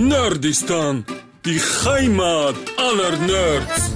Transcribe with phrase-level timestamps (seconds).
[0.00, 1.04] Nerdistan,
[1.44, 3.90] die Heimat aller Nerds.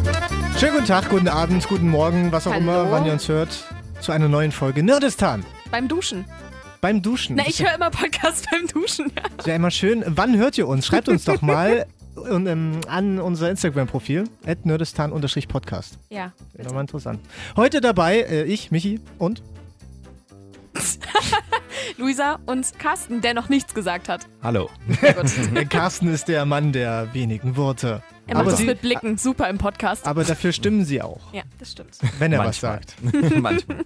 [0.60, 2.62] Schönen guten Tag, guten Abend, guten Morgen, was auch Hallo.
[2.62, 3.64] immer, wann ihr uns hört,
[4.02, 5.46] zu einer neuen Folge Nerdistan.
[5.70, 6.26] Beim Duschen.
[6.82, 7.36] Beim Duschen.
[7.36, 9.12] Na, ich höre immer Podcast beim Duschen.
[9.16, 9.22] Ja.
[9.38, 10.04] Ist ja immer schön.
[10.06, 10.84] Wann hört ihr uns?
[10.84, 14.24] Schreibt uns doch mal und, ähm, an unser Instagram-Profil,
[14.62, 15.98] nerdistan-podcast.
[16.10, 17.20] ja Wäre doch mal interessant.
[17.56, 19.42] Heute dabei äh, ich, Michi und
[21.96, 24.26] Luisa und Carsten, der noch nichts gesagt hat.
[24.42, 24.70] Hallo.
[25.68, 28.02] Carsten ist der Mann der wenigen Worte.
[28.26, 30.06] Er macht Aber, es sie, mit Blicken super im Podcast.
[30.06, 31.98] aber dafür stimmen sie auch, Ja, das stimmt.
[32.18, 32.80] wenn er was Manchmal.
[33.12, 33.36] sagt.
[33.42, 33.78] Manchmal.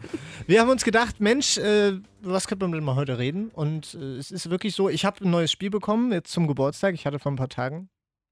[0.46, 3.48] Wir haben uns gedacht, Mensch, äh, was könnte man denn mal heute reden?
[3.48, 6.94] Und äh, es ist wirklich so, ich habe ein neues Spiel bekommen, jetzt zum Geburtstag.
[6.94, 7.88] Ich hatte vor ein paar Tagen.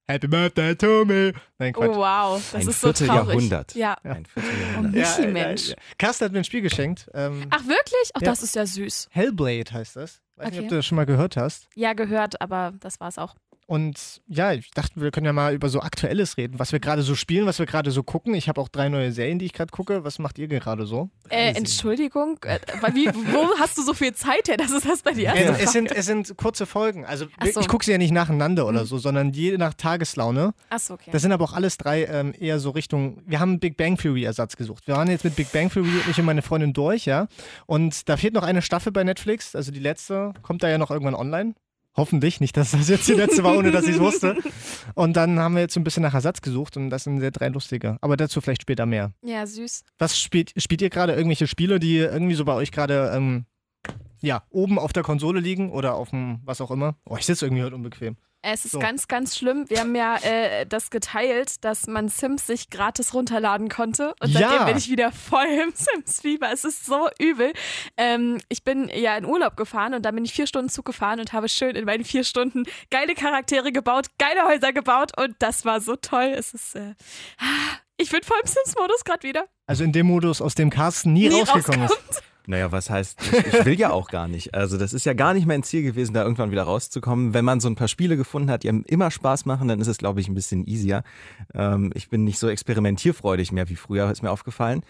[0.09, 1.33] Happy Birthday to me.
[1.59, 1.89] Nein, Quatsch.
[1.91, 2.99] Oh wow, das Ein ist so traurig.
[2.99, 3.75] Vierteljahrhundert.
[3.75, 3.97] Ja.
[4.05, 5.19] Ein Oh, Vierteljahrhundert.
[5.19, 5.75] Michi, Mensch.
[5.99, 7.11] Carsten hat mir ein Spiel geschenkt.
[7.13, 8.11] Ähm, Ach wirklich?
[8.15, 8.29] Ach, Ja.
[8.31, 9.09] das ist ja süß.
[9.11, 10.21] Hellblade heißt das.
[10.37, 10.65] Weiß nicht, Okay.
[10.67, 11.69] ob du das schon mal gehört hast.
[11.75, 13.35] Ja, gehört, aber das war's auch.
[13.67, 17.03] Und ja, ich dachte, wir können ja mal über so Aktuelles reden, was wir gerade
[17.03, 18.33] so spielen, was wir gerade so gucken.
[18.35, 20.05] Ich habe auch drei neue Serien, die ich gerade gucke.
[20.05, 21.11] Was macht ihr gerade so?
[21.31, 22.61] Äh, Entschuldigung, äh,
[22.95, 24.57] wie, wo hast du so viel Zeit her?
[24.57, 25.35] Das ist das bei dir.
[25.35, 27.05] Äh, es, sind, es sind kurze Folgen.
[27.05, 27.61] Also so.
[27.61, 28.87] ich gucke sie ja nicht nacheinander oder Mhm.
[28.87, 30.55] so, sondern je nach Tageslaune.
[30.71, 31.11] Achso, okay.
[31.11, 33.23] Das sind aber auch alles drei ähm, eher so Richtung.
[33.27, 34.87] Wir haben Big Bang Theory Ersatz gesucht.
[34.87, 37.27] Wir waren jetzt mit Big Bang Theory, ich und meine Freundin durch, ja.
[37.67, 39.57] Und da fehlt noch eine Staffel bei Netflix.
[39.57, 41.55] Also die letzte kommt da ja noch irgendwann online.
[41.97, 44.37] Hoffentlich nicht, dass das jetzt die letzte war, ohne dass ich es wusste.
[44.95, 47.31] Und dann haben wir jetzt so ein bisschen nach Ersatz gesucht und das sind sehr
[47.31, 47.97] drei lustige.
[48.01, 49.13] Aber dazu vielleicht später mehr.
[49.23, 49.83] ja, süß.
[49.99, 53.47] Was spielt, spielt ihr gerade irgendwelche Spiele, die irgendwie so bei euch gerade ähm,
[54.21, 56.97] ja, oben auf der Konsole liegen oder auf dem was auch immer?
[57.05, 58.17] Oh, ich sitze irgendwie heute unbequem.
[58.49, 58.79] Es ist So.
[58.79, 59.69] ganz, ganz schlimm.
[59.69, 64.15] Wir haben ja äh, das geteilt, dass man Sims sich gratis runterladen konnte.
[64.21, 64.49] Und Ja.
[64.51, 66.51] seitdem bin ich wieder voll im Sims-Fieber.
[66.53, 67.53] Es ist so übel.
[67.97, 71.19] Ähm, ich bin ja in Urlaub gefahren und dann bin ich vier Stunden Zug gefahren
[71.19, 75.65] und habe schön in meinen vier Stunden geile Charaktere gebaut, geile Häuser gebaut und das
[75.65, 76.33] war so toll.
[76.37, 76.77] Es ist.
[76.77, 76.95] Äh,
[77.97, 79.47] ich bin voll im Sims-Modus gerade wieder.
[79.67, 82.23] Also in dem Modus, aus dem Carsten nie, Nie rausgekommen ist.
[82.47, 84.55] Naja, was heißt, ich, ich will ja auch gar nicht.
[84.55, 87.35] Also das ist ja gar nicht mein Ziel gewesen, da irgendwann wieder rauszukommen.
[87.35, 89.89] Wenn man so ein paar Spiele gefunden hat, die einem immer Spaß machen, dann ist
[89.89, 91.03] es, glaube ich, ein bisschen easier.
[91.55, 94.83] Ähm, ich bin nicht so experimentierfreudig mehr wie früher, ist mir aufgefallen.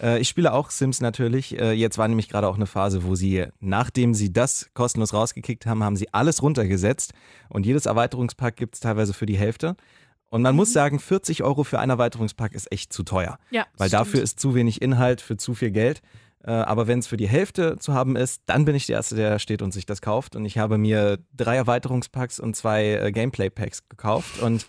[0.00, 1.58] Äh, ich spiele auch Sims natürlich.
[1.58, 5.66] Äh, jetzt war nämlich gerade auch eine Phase, wo sie, nachdem sie das kostenlos rausgekickt
[5.66, 7.12] haben, haben sie alles runtergesetzt.
[7.48, 9.76] Und jedes Erweiterungspack gibt es teilweise für die Hälfte.
[10.30, 13.38] Und man muss sagen, 40 Euro für einen Erweiterungspack ist echt zu teuer.
[13.52, 14.00] Ja, Weil stimmt.
[14.00, 16.02] dafür ist zu wenig Inhalt für zu viel Geld.
[16.46, 19.16] Äh, Aber wenn es für die Hälfte zu haben ist, dann bin ich der Erste,
[19.16, 20.36] der da steht und sich das kauft.
[20.36, 24.40] Und ich habe mir drei Erweiterungspacks und zwei äh, Gameplay-Packs gekauft.
[24.42, 24.66] Und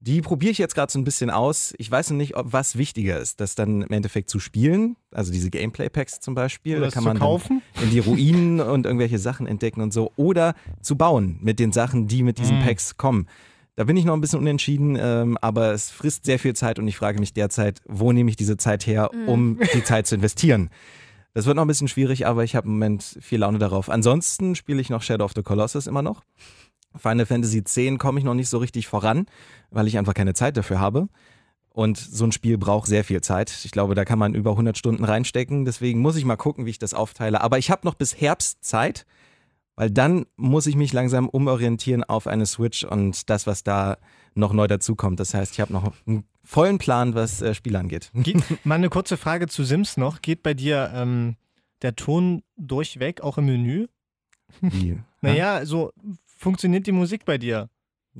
[0.00, 1.74] die probiere ich jetzt gerade so ein bisschen aus.
[1.76, 4.96] Ich weiß noch nicht, ob was wichtiger ist, das dann im Endeffekt zu spielen.
[5.10, 6.76] Also diese Gameplay-Packs zum Beispiel.
[6.76, 7.62] Oder da kann man kaufen.
[7.82, 10.12] In die Ruinen und irgendwelche Sachen entdecken und so.
[10.16, 12.62] Oder zu bauen mit den Sachen, die mit diesen Mhm.
[12.64, 13.26] Packs kommen.
[13.74, 16.88] Da bin ich noch ein bisschen unentschieden, ähm, aber es frisst sehr viel Zeit und
[16.88, 20.70] ich frage mich derzeit, wo nehme ich diese Zeit her, um die Zeit zu investieren?
[21.34, 23.90] Das wird noch ein bisschen schwierig, aber ich habe im Moment viel Laune darauf.
[23.90, 26.24] Ansonsten spiele ich noch Shadow of the Colossus immer noch.
[26.96, 29.26] Final Fantasy X komme ich noch nicht so richtig voran,
[29.70, 31.08] weil ich einfach keine Zeit dafür habe.
[31.70, 33.52] Und so ein Spiel braucht sehr viel Zeit.
[33.64, 35.64] Ich glaube, da kann man über 100 Stunden reinstecken.
[35.64, 37.40] Deswegen muss ich mal gucken, wie ich das aufteile.
[37.40, 39.06] Aber ich habe noch bis Herbst Zeit,
[39.76, 43.98] weil dann muss ich mich langsam umorientieren auf eine Switch und das, was da
[44.34, 45.20] noch neu dazukommt.
[45.20, 45.92] Das heißt, ich habe noch
[46.48, 48.10] vollen Plan, was äh, Spiele angeht.
[48.14, 50.22] Geht, mal eine kurze Frage zu Sims noch.
[50.22, 51.36] Geht bei dir ähm,
[51.82, 53.86] der Ton durchweg, auch im Menü?
[54.60, 54.98] Wie?
[55.20, 55.92] Naja, so
[56.24, 57.68] funktioniert die Musik bei dir.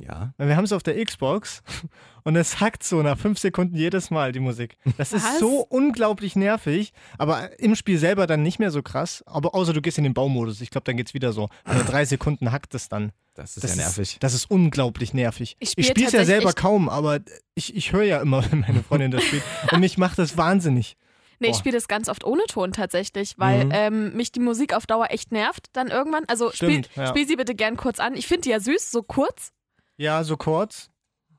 [0.03, 0.33] Ja.
[0.37, 1.63] Weil Wir haben es auf der Xbox
[2.25, 4.77] und es hackt so nach fünf Sekunden jedes Mal die Musik.
[4.97, 5.39] Das ist Was?
[5.39, 9.23] so unglaublich nervig, aber im Spiel selber dann nicht mehr so krass.
[9.27, 10.61] Aber außer du gehst in den Baumodus.
[10.61, 11.49] Ich glaube, dann geht's wieder so.
[11.65, 13.13] Also drei Sekunden hackt es dann.
[13.35, 14.15] Das ist Das ja nervig.
[14.15, 15.57] Ist, das ist unglaublich nervig.
[15.61, 17.21] Ich Ich, spiel spiele es ja selber kaum, aber
[17.55, 19.43] ich, ich höre ja immer, wenn meine Freundin das spielt.
[19.73, 20.97] Und mich macht das wahnsinnig.
[21.41, 21.59] Nee, ich Boah.
[21.61, 23.71] spiele das ganz oft ohne Ton tatsächlich, weil Mhm.
[23.73, 26.25] ähm, mich die Musik auf Dauer echt nervt dann irgendwann.
[26.27, 27.07] Also spiel, Stimmt, ja.
[27.07, 28.15] spiel sie bitte gern kurz an.
[28.17, 29.53] Ich finde die ja süß, so kurz,
[29.99, 30.91] Ja, so kurz.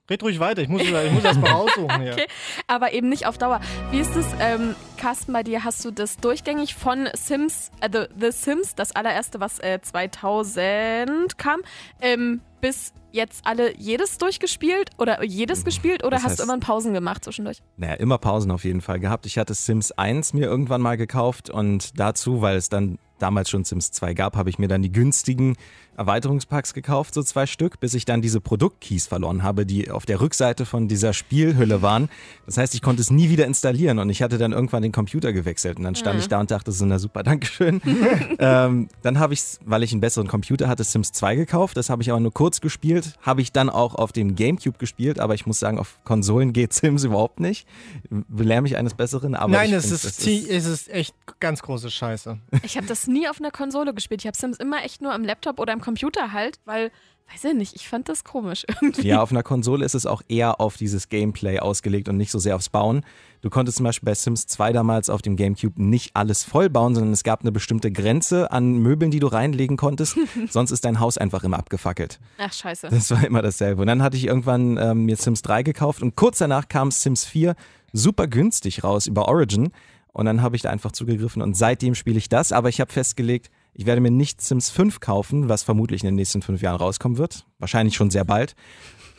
[0.09, 0.61] Red ruhig weiter.
[0.63, 2.13] Ich muss, ich muss das mal raussuchen hier.
[2.13, 2.27] Okay.
[2.67, 3.61] aber eben nicht auf Dauer.
[3.91, 8.05] Wie ist es, ähm, Carsten, bei dir hast du das durchgängig von Sims, äh, The,
[8.19, 11.61] The Sims, das allererste, was äh, 2000 kam,
[12.01, 16.59] ähm, bis jetzt alle jedes durchgespielt oder jedes gespielt oder Das hast heißt- du immer
[16.59, 17.61] Pausen gemacht zwischendurch?
[17.77, 19.25] Naja, immer Pausen auf jeden Fall gehabt.
[19.27, 23.63] Ich hatte Sims 1 mir irgendwann mal gekauft und dazu, weil es dann damals schon
[23.63, 25.55] Sims 2 gab, habe ich mir dann die günstigen
[25.99, 30.21] Erweiterungspacks gekauft, so zwei Stück, bis ich dann diese Produktkeys verloren habe, die auf der
[30.21, 32.09] Rückseite von dieser Spielhülle waren.
[32.45, 35.33] Das heißt, ich konnte es nie wieder installieren und ich hatte dann irgendwann den Computer
[35.33, 36.21] gewechselt und dann stand Mhm.
[36.21, 37.81] ich da und dachte so, na super, Dankeschön.
[38.39, 41.75] ähm, dann habe ich, weil ich einen besseren Computer hatte, Sims 2 gekauft.
[41.77, 43.13] Das habe ich aber nur kurz gespielt.
[43.21, 46.71] Habe ich dann auch auf dem Gamecube gespielt, aber ich muss sagen, auf Konsolen geht
[46.73, 47.67] Sims überhaupt nicht.
[48.09, 51.91] Belehr mich eines Besseren, aber Nein, ich es find, ist, es ist echt ganz große
[51.91, 52.37] Scheiße.
[52.63, 54.21] Ich habe das nie auf einer Konsole gespielt.
[54.21, 56.91] Ich habe Sims immer echt nur am Laptop oder am Computer halt, weil,
[57.31, 59.07] weiß ich nicht, ich fand das komisch irgendwie.
[59.07, 62.39] Ja, auf einer Konsole ist es auch eher auf dieses Gameplay ausgelegt und nicht so
[62.39, 63.05] sehr aufs Bauen.
[63.41, 66.93] Du konntest zum Beispiel bei Sims 2 damals auf dem Gamecube nicht alles voll bauen,
[66.93, 70.17] sondern es gab eine bestimmte Grenze an Möbeln, die du reinlegen konntest.
[70.49, 72.19] Sonst ist dein Haus einfach immer abgefackelt.
[72.37, 72.89] Ach, scheiße.
[72.89, 73.81] Das war immer dasselbe.
[73.81, 77.25] Und dann hatte ich irgendwann ähm, mir Sims 3 gekauft und kurz danach kam Sims
[77.25, 77.55] 4
[77.93, 79.71] super günstig raus über Origin.
[80.11, 82.51] Und dann habe ich da einfach zugegriffen und seitdem spiele ich das.
[82.51, 86.15] Aber ich habe festgelegt, ich werde mir nicht Sims 5 kaufen, was vermutlich in den
[86.15, 87.45] nächsten fünf Jahren rauskommen wird.
[87.59, 88.55] Wahrscheinlich schon sehr bald.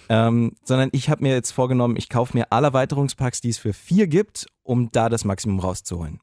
[0.09, 3.73] Ähm, sondern ich habe mir jetzt vorgenommen, ich kaufe mir alle Erweiterungspacks, die es für
[3.73, 6.21] vier gibt, um da das Maximum rauszuholen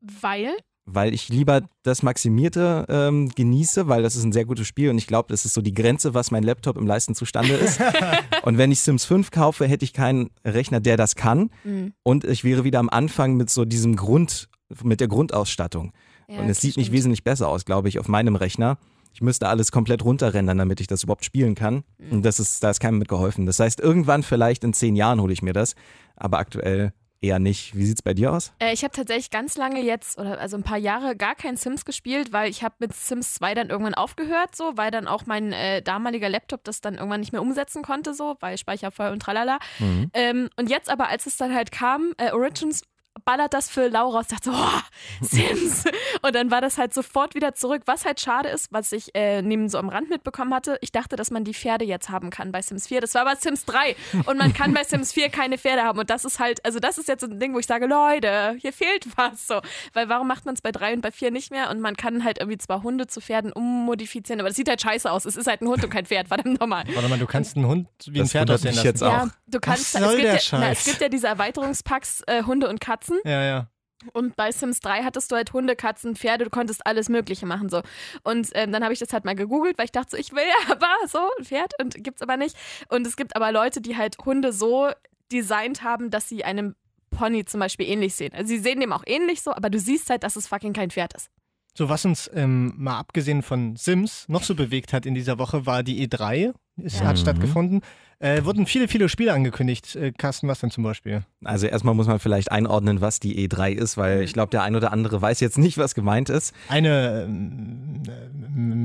[0.00, 0.52] Weil?
[0.86, 4.98] weil ich lieber das Maximierte ähm, genieße, weil das ist ein sehr gutes Spiel und
[4.98, 7.80] ich glaube, das ist so die Grenze, was mein Laptop im Leisten zustande ist.
[8.42, 11.94] und wenn ich Sims 5 kaufe, hätte ich keinen Rechner, der das kann Mhm.
[12.02, 14.50] und ich wäre wieder am Anfang mit so diesem Grund,
[14.82, 15.92] mit der Grundausstattung.
[16.28, 16.96] Ja, und es sieht nicht stimmt.
[16.96, 18.78] wesentlich besser aus, glaube ich, auf meinem Rechner.
[19.12, 21.84] Ich müsste alles komplett runterrendern, damit ich das überhaupt spielen kann.
[21.98, 22.12] Mhm.
[22.12, 23.46] Und das ist, da ist keinem mitgeholfen.
[23.46, 25.76] Das heißt, irgendwann vielleicht in zehn Jahren hole ich mir das,
[26.16, 26.92] aber aktuell
[27.24, 27.74] eher nicht.
[27.74, 28.52] Wie sieht's bei dir aus?
[28.58, 31.84] Äh, ich habe tatsächlich ganz lange jetzt, oder also ein paar Jahre, gar kein Sims
[31.84, 35.52] gespielt, weil ich habe mit Sims 2 dann irgendwann aufgehört, so, weil dann auch mein
[35.52, 39.20] äh, damaliger Laptop das dann irgendwann nicht mehr umsetzen konnte, so, weil Speicher voll und
[39.20, 39.58] tralala.
[39.78, 40.10] Mhm.
[40.12, 42.82] Ähm, und jetzt aber, als es dann halt kam, äh, Origins
[43.24, 45.84] ballert das für Laura und dachte so, oh, Sims.
[46.22, 47.82] und dann war das halt sofort wieder zurück.
[47.86, 51.16] Was halt schade ist, was ich äh, neben so am Rand mitbekommen hatte, ich dachte,
[51.16, 53.00] dass man die Pferde jetzt haben kann bei Sims 4.
[53.00, 53.96] Das war bei Sims 3
[54.26, 55.98] und man kann bei Sims 4 keine Pferde haben.
[55.98, 58.56] Und das ist halt, also das ist jetzt so ein Ding, wo ich sage, Leute,
[58.60, 59.60] hier fehlt was so.
[59.92, 61.70] Weil warum macht man es bei 3 und bei 4 nicht mehr?
[61.70, 65.10] Und man kann halt irgendwie zwar Hunde zu Pferden ummodifizieren, aber das sieht halt scheiße
[65.10, 65.24] aus.
[65.24, 66.84] Es ist halt ein Hund und kein Pferd, verdammt nochmal.
[66.92, 68.86] Warte mal, du kannst einen Hund wie ein Pferd aussehen lassen.
[68.86, 69.12] jetzt auch.
[69.12, 70.60] Ja, du kannst, soll es, gibt der ja, Scheiß?
[70.60, 73.03] na, es gibt ja diese Erweiterungspacks äh, Hunde und Katzen.
[73.24, 73.68] Ja, ja.
[74.12, 77.70] Und bei Sims 3 hattest du halt Hunde, Katzen, Pferde, du konntest alles Mögliche machen
[77.70, 77.80] so.
[78.22, 80.42] Und ähm, dann habe ich das halt mal gegoogelt, weil ich dachte so, ich will
[80.42, 82.56] ja aber so ein Pferd und gibt's aber nicht.
[82.88, 84.90] Und es gibt aber Leute, die halt Hunde so
[85.32, 86.74] designt haben, dass sie einem
[87.10, 88.32] Pony zum Beispiel ähnlich sehen.
[88.34, 90.90] Also sie sehen dem auch ähnlich so, aber du siehst halt, dass es fucking kein
[90.90, 91.30] Pferd ist.
[91.76, 95.66] So, was uns ähm, mal abgesehen von Sims noch so bewegt hat in dieser Woche,
[95.66, 96.52] war die E3.
[96.82, 97.06] Es Ja.
[97.06, 97.20] hat Mhm.
[97.20, 97.80] stattgefunden.
[98.18, 99.96] Äh, wurden viele, viele Spiele angekündigt.
[99.96, 101.22] Äh, Carsten, was denn zum Beispiel?
[101.44, 104.76] Also erstmal muss man vielleicht einordnen, was die E3 ist, weil ich glaube, der ein
[104.76, 106.54] oder andere weiß jetzt nicht, was gemeint ist.
[106.68, 108.10] Eine ähm, äh,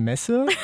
[0.09, 0.45] Messe?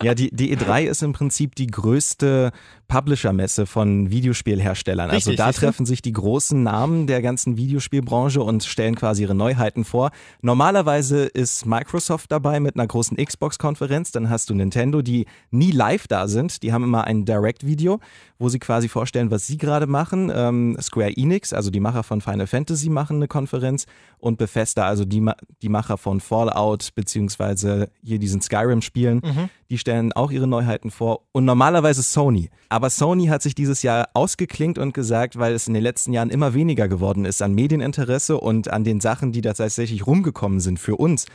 [0.00, 2.52] Ja, die, die E3 ist im Prinzip die größte
[2.86, 5.10] Publisher-Messe von Videospielherstellern.
[5.10, 5.66] also Richtig, da siehst du?
[5.66, 10.10] treffen sich die großen Namen der ganzen Videospielbranche und stellen quasi ihre Neuheiten vor.
[10.40, 16.06] Normalerweise ist Microsoft dabei mit einer großen Xbox-Konferenz, dann hast du Nintendo, die nie live
[16.06, 16.62] da sind.
[16.62, 18.00] Die haben immer ein Direct-Video,
[18.38, 20.32] wo sie quasi vorstellen, was sie gerade machen.
[20.34, 23.86] Ähm, Square Enix, also die Macher von Final Fantasy, machen eine Konferenz
[24.18, 25.28] und Bethesda, also die,
[25.60, 29.22] die Macher von Fallout beziehungsweise hier diesen Skyrim-Spielen,
[29.70, 31.22] die stellen auch ihre Neuheiten vor.
[31.32, 32.50] Und normalerweise Sony.
[32.68, 36.30] Aber Sony hat sich dieses Jahr ausgeklinkt und gesagt, weil es in den letzten Jahren
[36.30, 40.78] immer weniger geworden ist an Medieninteresse und an den Sachen, die da tatsächlich rumgekommen sind
[40.78, 41.26] für uns,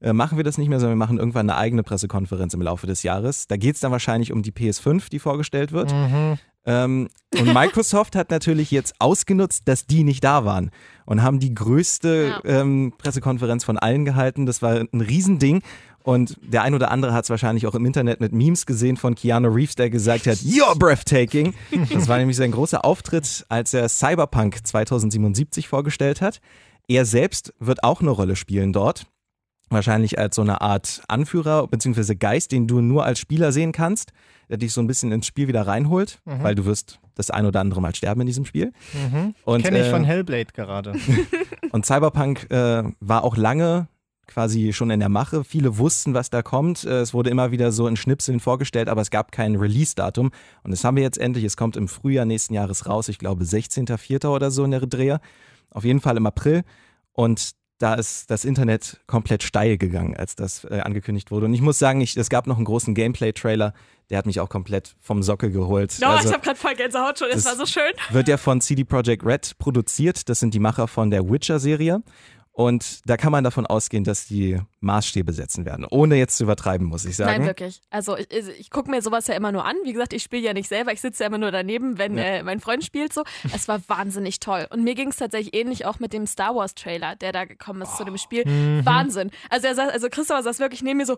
[0.00, 2.86] äh, machen wir das nicht mehr, sondern wir machen irgendwann eine eigene Pressekonferenz im Laufe
[2.86, 3.46] des Jahres.
[3.46, 5.92] Da geht es dann wahrscheinlich um die PS5, die vorgestellt wird.
[6.64, 10.70] Ähm, und Microsoft hat natürlich jetzt ausgenutzt, dass die nicht da waren
[11.06, 14.46] und haben die größte ähm, Pressekonferenz von allen gehalten.
[14.46, 15.62] Das war ein Riesending.
[16.02, 19.14] Und der ein oder andere hat es wahrscheinlich auch im Internet mit Memes gesehen von
[19.14, 21.54] Keanu Reeves, der gesagt hat, You're breathtaking.
[21.92, 26.40] Das war nämlich sein großer Auftritt, als er Cyberpunk 2077 vorgestellt hat.
[26.88, 29.06] Er selbst wird auch eine Rolle spielen dort.
[29.70, 32.14] Wahrscheinlich als so eine Art Anführer bzw.
[32.14, 34.12] Geist, den du nur als Spieler sehen kannst,
[34.50, 37.60] der dich so ein bisschen ins Spiel wieder reinholt, weil du wirst das ein oder
[37.60, 38.72] andere Mal sterben in diesem Spiel.
[39.44, 40.92] Und, Kenne ich äh, von Hellblade gerade.
[41.70, 43.88] und Cyberpunk äh, war auch lange
[44.32, 45.44] quasi schon in der Mache.
[45.44, 46.84] Viele wussten, was da kommt.
[46.84, 50.30] Äh, Es wurde immer wieder so in Schnipseln vorgestellt, aber es gab kein Release-Datum.
[50.62, 51.44] Und das haben wir jetzt endlich.
[51.44, 53.08] Es kommt im Frühjahr nächsten Jahres raus.
[53.08, 54.26] Ich glaube 16.04.
[54.28, 55.20] oder so in der Dreher.
[55.70, 56.62] Auf jeden Fall im April.
[57.12, 61.46] Und da ist das Internet komplett steil gegangen, als das äh, angekündigt wurde.
[61.46, 63.74] Und ich muss sagen, ich, es gab noch einen großen Gameplay-Trailer,
[64.08, 65.96] der hat mich auch komplett vom Sockel geholt.
[66.00, 67.90] No, Also- ich habe gerade voll Gänsehaut schon, das das- war so schön.
[68.10, 70.28] wird ja von CD Projekt Red produziert.
[70.28, 72.02] Das sind die Macher von der Witcher-Serie.
[72.54, 75.86] Und da kann man davon ausgehen, dass die Maßstäbe setzen werden.
[75.88, 77.30] Ohne jetzt zu übertreiben, muss ich sagen.
[77.38, 77.80] Nein, wirklich.
[77.88, 79.74] Also ich, ich gucke mir sowas ja immer nur an.
[79.84, 82.24] Wie gesagt, ich spiele ja nicht selber, ich sitze ja immer nur daneben, wenn Ja.
[82.24, 83.22] äh, mein Freund spielt so.
[83.54, 84.66] Es war wahnsinnig toll.
[84.68, 87.80] Und mir ging es tatsächlich ähnlich auch mit dem Star Wars Trailer, der da gekommen
[87.80, 88.46] ist zu dem Spiel.
[88.46, 88.84] Mhm.
[88.84, 89.30] Wahnsinn.
[89.48, 91.16] Also er saß, also Christopher saß wirklich neben mir so.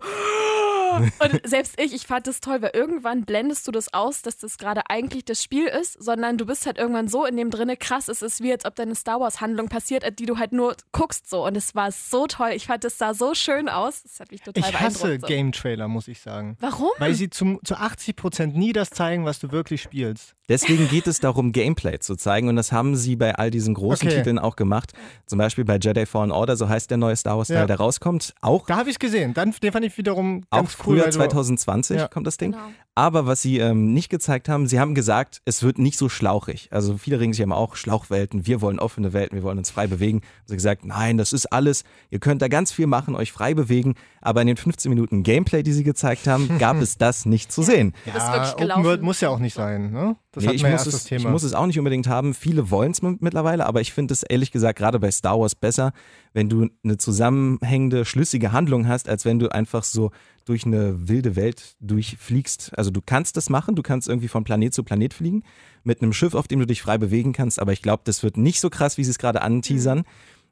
[0.96, 4.58] Und selbst ich, ich fand das toll, weil irgendwann blendest du das aus, dass das
[4.58, 8.08] gerade eigentlich das Spiel ist, sondern du bist halt irgendwann so in dem drinne, krass,
[8.08, 11.28] es ist wie, als ob deine Star Wars Handlung passiert, die du halt nur guckst
[11.28, 11.46] so.
[11.46, 12.50] Und es war so toll.
[12.54, 14.02] Ich fand, es sah so schön aus.
[14.02, 15.18] Das hat mich total Ich hasse.
[15.20, 15.26] So.
[15.26, 16.56] Game-Trailer, muss ich sagen.
[16.60, 16.90] Warum?
[16.98, 20.34] Weil sie zum, zu 80% nie das zeigen, was du wirklich spielst.
[20.48, 24.06] Deswegen geht es darum, Gameplay zu zeigen und das haben sie bei all diesen großen
[24.08, 24.18] Okay.
[24.18, 24.92] Titeln auch gemacht.
[25.26, 27.66] Zum Beispiel bei Jedi Fallen Order, so heißt der neue Star Wars-Teil, Ja.
[27.66, 28.34] der rauskommt.
[28.42, 29.32] Auch, Da habe ich es gesehen.
[29.32, 31.00] Dann, den fand ich wiederum auch cool.
[31.00, 32.08] du- 2020 Ja.
[32.08, 32.52] kommt das Ding.
[32.52, 32.64] Genau.
[32.96, 36.68] Aber was sie ähm, nicht gezeigt haben, sie haben gesagt, es wird nicht so schlauchig.
[36.70, 39.88] Also viele regen sich immer auch Schlauchwelten, wir wollen offene Welten, wir wollen uns frei
[39.88, 40.20] bewegen.
[40.46, 43.52] Sie haben gesagt, nein, das ist alles, ihr könnt da ganz viel machen, euch frei
[43.54, 43.94] bewegen.
[44.20, 47.62] Aber in den 15 Minuten Gameplay, die sie gezeigt haben, gab es das nicht zu
[47.62, 47.94] sehen.
[48.04, 48.84] Du bist wirklich Open gelaufen.
[48.84, 49.90] World muss ja auch nicht sein.
[49.90, 50.14] Ne?
[50.30, 51.24] Das Nee, ich, wir ja muss es, das Thema.
[51.24, 52.32] ich muss es auch nicht unbedingt haben.
[52.32, 55.92] Viele wollen es mittlerweile, aber ich finde es ehrlich gesagt gerade bei Star Wars besser,
[56.32, 60.10] wenn du eine zusammenhängende, schlüssige Handlung hast, als wenn du einfach so
[60.44, 62.76] durch eine wilde Welt durchfliegst.
[62.76, 65.42] Also du kannst das machen, du kannst irgendwie von Planet zu Planet fliegen
[65.82, 68.36] mit einem Schiff, auf dem du dich frei bewegen kannst, aber ich glaube, das wird
[68.36, 70.04] nicht so krass, wie sie es gerade anteasern,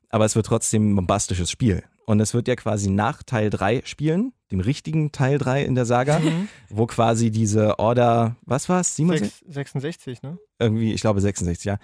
[0.08, 1.82] aber es wird trotzdem ein bombastisches Spiel.
[2.04, 5.84] Und es wird ja quasi nach Teil 3 spielen, dem richtigen Teil 3 in der
[5.86, 6.20] Saga,
[6.68, 9.32] wo quasi diese Order, was war es, 67?
[9.46, 10.36] Sechs- 66, ne?
[10.58, 11.78] irgendwie, ich glaube 66, ja.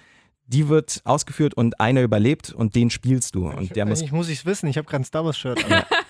[0.45, 3.47] Die wird ausgeführt und einer überlebt und den spielst du.
[3.49, 4.67] Und der, muss, Eigentlich muss ich es wissen.
[4.67, 5.83] Ich habe gerade ein Star Wars-Shirt an.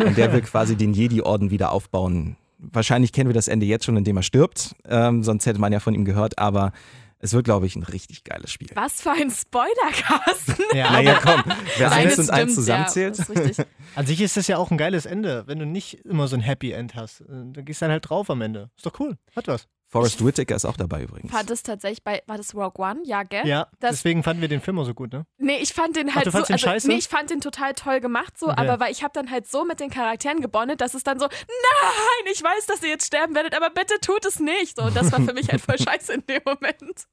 [0.00, 2.36] und der will quasi den Jedi-Orden wieder aufbauen.
[2.58, 4.74] Wahrscheinlich kennen wir das Ende jetzt schon, indem er stirbt.
[4.88, 6.72] Ähm, sonst hätte man ja von ihm gehört, aber
[7.18, 8.68] es wird, glaube ich, ein richtig geiles Spiel.
[8.74, 10.56] Was für ein Spoilercast.
[10.74, 11.42] ja, Naja, komm,
[11.78, 13.18] wer eins und eins stimmt, zusammenzählt.
[13.18, 13.64] Ja.
[13.94, 16.42] An sich ist das ja auch ein geiles Ende, wenn du nicht immer so ein
[16.42, 17.22] Happy End hast.
[17.22, 18.70] Äh, Dann gehst du dann halt drauf am Ende.
[18.76, 19.16] Ist doch cool.
[19.34, 19.68] Hat was.
[19.94, 21.30] Forrest Whitaker ist auch dabei übrigens.
[21.32, 23.00] Fand es tatsächlich bei, war das Rogue One?
[23.04, 23.46] Ja, gell?
[23.46, 25.24] Ja, Das- deswegen fanden wir den Film auch so gut, ne?
[25.38, 26.88] Nee, ich fand den halt du so, den also, scheiße?
[26.88, 28.56] nee, ich fand den total toll gemacht so, Okay.
[28.60, 31.26] aber weil ich habe dann halt so mit den Charakteren gebondet, dass es dann so,
[31.26, 34.76] nein, ich weiß, dass ihr jetzt sterben werdet, aber bitte tut es nicht.
[34.76, 37.04] So, und das war für mich halt voll scheiße in dem Moment.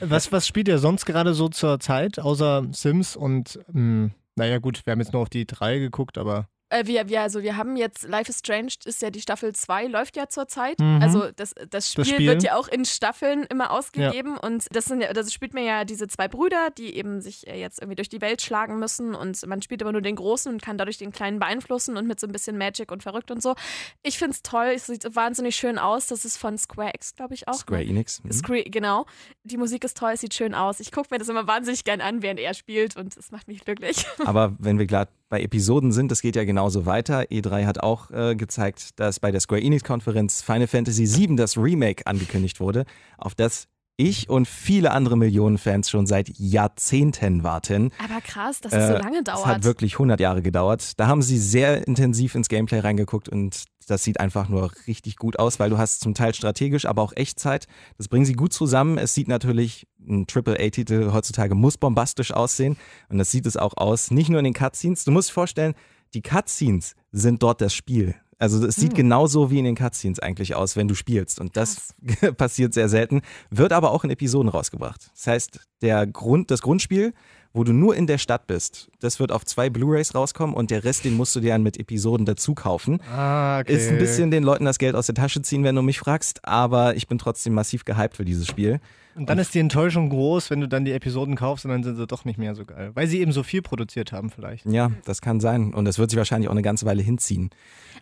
[0.00, 4.82] Was, was spielt ihr sonst gerade so zur Zeit, außer Sims und, mh, naja gut,
[4.84, 7.76] wir haben jetzt nur auf die drei geguckt, aber Äh, wir, wir, also wir haben
[7.76, 10.80] jetzt Life is Strange, ist ja die Staffel 2, läuft ja zurzeit.
[10.80, 11.00] Mhm.
[11.00, 12.26] Also das, das, Spiel Spiel.
[12.26, 15.84] wird ja auch in Staffeln immer ausgegeben und das sind ja, das spielt mir ja
[15.84, 19.46] diese zwei Brüder, die eben sich äh, jetzt irgendwie durch die Welt schlagen müssen und
[19.46, 22.26] man spielt immer nur den Großen und kann dadurch den Kleinen beeinflussen und mit so
[22.26, 23.54] ein bisschen Magic und verrückt und so.
[24.02, 26.06] Ich finde es toll, es sieht wahnsinnig schön aus.
[26.06, 27.54] Das ist von Square X, glaube ich auch.
[27.54, 27.90] Square ne?
[27.90, 28.22] Enix.
[28.24, 28.32] Mhm.
[28.32, 29.06] Square, genau.
[29.44, 30.80] Die Musik ist toll, es sieht schön aus.
[30.80, 33.64] Ich gucke mir das immer wahnsinnig gern an, während er spielt und es macht mich
[33.64, 34.04] glücklich.
[34.24, 37.22] Aber wenn wir gerade bei Episoden sind, das geht ja genauso weiter.
[37.22, 42.06] E3 hat auch äh, gezeigt, dass bei der Square Enix-Konferenz Final Fantasy VII das Remake
[42.06, 42.84] angekündigt wurde,
[43.18, 47.92] auf das ich und viele andere Millionen Fans schon seit Jahrzehnten warten.
[48.02, 49.40] Aber krass, dass es so Äh, lange dauert.
[49.40, 50.98] Es hat wirklich 100 Jahre gedauert.
[51.00, 55.38] Da haben sie sehr intensiv ins Gameplay reingeguckt und das sieht einfach nur richtig gut
[55.38, 57.66] aus, weil du hast zum Teil strategisch, aber auch Echtzeit.
[57.98, 58.98] Das bringen sie gut zusammen.
[58.98, 62.76] Es sieht natürlich, ein AAA-Titel heutzutage muss bombastisch aussehen
[63.08, 64.10] und das sieht es auch aus.
[64.10, 65.04] Nicht nur in den Cutscenes.
[65.04, 65.74] Du musst dir vorstellen,
[66.14, 68.14] die Cutscenes sind dort das Spiel.
[68.38, 71.40] Also es sieht genauso wie in den Cutscenes eigentlich aus, wenn du spielst.
[71.40, 71.94] Und das
[72.36, 75.10] passiert sehr selten, wird aber auch in Episoden rausgebracht.
[75.14, 77.14] Das heißt, der Grund, das Grundspiel,
[77.56, 80.84] wo du nur in der Stadt bist, das wird auf zwei Blu-Rays rauskommen und der
[80.84, 83.00] Rest, den musst du dir dann mit Episoden dazu kaufen.
[83.10, 83.74] ah, okay.
[83.74, 86.46] Ist ein bisschen den Leuten das Geld aus der Tasche ziehen, wenn du mich fragst,
[86.46, 88.80] aber ich bin trotzdem massiv gehypt für dieses Spiel.
[89.16, 91.96] Und dann ist die Enttäuschung groß, wenn du dann die Episoden kaufst und dann sind
[91.96, 92.90] sie doch nicht mehr so geil.
[92.92, 94.66] Weil sie eben so viel produziert haben vielleicht.
[94.66, 97.48] Ja, das kann sein und das wird sich wahrscheinlich auch eine ganze Weile hinziehen.